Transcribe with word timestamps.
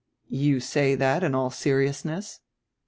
"You 0.31 0.59
say 0.61 0.95
that 0.95 1.23
in 1.23 1.35
all 1.35 1.51
seriousness?" 1.51 2.39